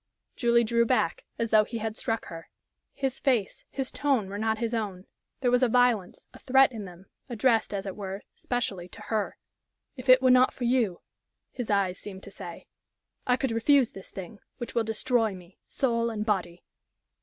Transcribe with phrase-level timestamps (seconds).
[0.35, 2.49] Julie drew back as though he had struck her.
[2.95, 5.05] His face, his tone were not his own
[5.41, 9.37] there was a violence, a threat in them, addressed, as it were, specially to her.
[9.95, 11.01] "If it were not for you,"
[11.51, 12.65] his eyes seemed to say,
[13.27, 16.63] "I could refuse this thing, which will destroy me, soul and body."